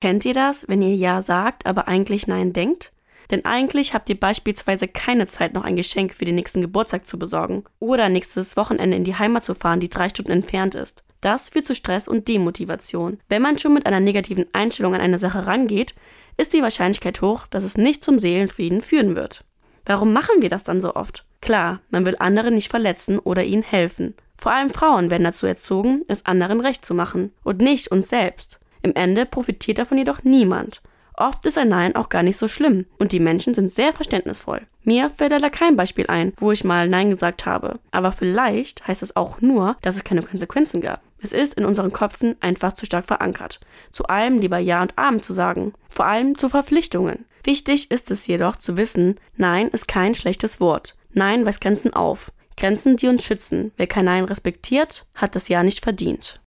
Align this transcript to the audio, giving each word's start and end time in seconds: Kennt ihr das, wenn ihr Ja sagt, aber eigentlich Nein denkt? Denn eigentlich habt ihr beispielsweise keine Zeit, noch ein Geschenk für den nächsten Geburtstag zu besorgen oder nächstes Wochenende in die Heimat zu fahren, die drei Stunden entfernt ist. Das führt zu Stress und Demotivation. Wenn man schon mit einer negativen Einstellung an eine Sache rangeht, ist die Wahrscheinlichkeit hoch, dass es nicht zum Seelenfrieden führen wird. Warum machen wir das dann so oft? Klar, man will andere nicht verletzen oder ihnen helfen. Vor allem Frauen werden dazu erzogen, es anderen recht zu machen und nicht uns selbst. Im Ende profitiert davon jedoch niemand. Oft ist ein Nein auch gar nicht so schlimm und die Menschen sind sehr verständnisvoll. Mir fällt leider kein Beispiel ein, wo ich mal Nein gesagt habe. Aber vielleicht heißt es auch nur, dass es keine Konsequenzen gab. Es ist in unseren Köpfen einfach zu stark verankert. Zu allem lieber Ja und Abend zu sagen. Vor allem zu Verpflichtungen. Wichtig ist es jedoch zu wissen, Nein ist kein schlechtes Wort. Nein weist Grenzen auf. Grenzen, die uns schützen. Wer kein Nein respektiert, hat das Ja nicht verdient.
Kennt 0.00 0.24
ihr 0.24 0.34
das, 0.34 0.68
wenn 0.68 0.80
ihr 0.80 0.94
Ja 0.94 1.22
sagt, 1.22 1.66
aber 1.66 1.88
eigentlich 1.88 2.26
Nein 2.28 2.52
denkt? 2.52 2.92
Denn 3.30 3.44
eigentlich 3.44 3.94
habt 3.94 4.08
ihr 4.08 4.18
beispielsweise 4.18 4.88
keine 4.88 5.26
Zeit, 5.26 5.54
noch 5.54 5.64
ein 5.64 5.76
Geschenk 5.76 6.14
für 6.14 6.24
den 6.24 6.36
nächsten 6.36 6.62
Geburtstag 6.62 7.06
zu 7.06 7.18
besorgen 7.18 7.64
oder 7.78 8.08
nächstes 8.08 8.56
Wochenende 8.56 8.96
in 8.96 9.04
die 9.04 9.16
Heimat 9.16 9.44
zu 9.44 9.54
fahren, 9.54 9.80
die 9.80 9.90
drei 9.90 10.08
Stunden 10.08 10.32
entfernt 10.32 10.74
ist. 10.74 11.02
Das 11.20 11.48
führt 11.48 11.66
zu 11.66 11.74
Stress 11.74 12.06
und 12.06 12.28
Demotivation. 12.28 13.18
Wenn 13.28 13.42
man 13.42 13.58
schon 13.58 13.74
mit 13.74 13.86
einer 13.86 14.00
negativen 14.00 14.46
Einstellung 14.52 14.94
an 14.94 15.00
eine 15.00 15.18
Sache 15.18 15.46
rangeht, 15.46 15.94
ist 16.36 16.54
die 16.54 16.62
Wahrscheinlichkeit 16.62 17.20
hoch, 17.20 17.46
dass 17.48 17.64
es 17.64 17.76
nicht 17.76 18.04
zum 18.04 18.18
Seelenfrieden 18.18 18.82
führen 18.82 19.16
wird. 19.16 19.44
Warum 19.84 20.12
machen 20.12 20.40
wir 20.40 20.48
das 20.48 20.64
dann 20.64 20.80
so 20.80 20.94
oft? 20.94 21.24
Klar, 21.40 21.80
man 21.90 22.06
will 22.06 22.16
andere 22.18 22.50
nicht 22.50 22.70
verletzen 22.70 23.18
oder 23.18 23.42
ihnen 23.42 23.64
helfen. 23.64 24.14
Vor 24.36 24.52
allem 24.52 24.70
Frauen 24.70 25.10
werden 25.10 25.24
dazu 25.24 25.46
erzogen, 25.46 26.02
es 26.06 26.24
anderen 26.24 26.60
recht 26.60 26.84
zu 26.84 26.94
machen 26.94 27.32
und 27.42 27.58
nicht 27.58 27.88
uns 27.88 28.08
selbst. 28.08 28.60
Im 28.82 28.94
Ende 28.94 29.26
profitiert 29.26 29.78
davon 29.78 29.98
jedoch 29.98 30.22
niemand. 30.22 30.80
Oft 31.18 31.44
ist 31.46 31.58
ein 31.58 31.68
Nein 31.68 31.96
auch 31.96 32.10
gar 32.10 32.22
nicht 32.22 32.38
so 32.38 32.46
schlimm 32.46 32.86
und 32.98 33.10
die 33.10 33.18
Menschen 33.18 33.52
sind 33.52 33.72
sehr 33.72 33.92
verständnisvoll. 33.92 34.60
Mir 34.84 35.10
fällt 35.10 35.32
leider 35.32 35.50
kein 35.50 35.74
Beispiel 35.74 36.06
ein, 36.06 36.32
wo 36.38 36.52
ich 36.52 36.62
mal 36.62 36.88
Nein 36.88 37.10
gesagt 37.10 37.44
habe. 37.44 37.80
Aber 37.90 38.12
vielleicht 38.12 38.86
heißt 38.86 39.02
es 39.02 39.16
auch 39.16 39.40
nur, 39.40 39.76
dass 39.82 39.96
es 39.96 40.04
keine 40.04 40.22
Konsequenzen 40.22 40.80
gab. 40.80 41.02
Es 41.20 41.32
ist 41.32 41.54
in 41.54 41.64
unseren 41.64 41.92
Köpfen 41.92 42.36
einfach 42.40 42.72
zu 42.72 42.86
stark 42.86 43.06
verankert. 43.06 43.58
Zu 43.90 44.04
allem 44.04 44.38
lieber 44.38 44.58
Ja 44.58 44.80
und 44.80 44.96
Abend 44.96 45.24
zu 45.24 45.32
sagen. 45.32 45.72
Vor 45.88 46.06
allem 46.06 46.38
zu 46.38 46.48
Verpflichtungen. 46.48 47.24
Wichtig 47.42 47.90
ist 47.90 48.10
es 48.10 48.26
jedoch 48.26 48.56
zu 48.56 48.76
wissen, 48.76 49.16
Nein 49.36 49.68
ist 49.68 49.88
kein 49.88 50.14
schlechtes 50.14 50.60
Wort. 50.60 50.96
Nein 51.12 51.46
weist 51.46 51.60
Grenzen 51.60 51.94
auf. 51.94 52.30
Grenzen, 52.56 52.96
die 52.96 53.08
uns 53.08 53.24
schützen. 53.24 53.72
Wer 53.76 53.86
kein 53.86 54.04
Nein 54.04 54.24
respektiert, 54.24 55.06
hat 55.14 55.34
das 55.34 55.48
Ja 55.48 55.62
nicht 55.62 55.82
verdient. 55.82 56.36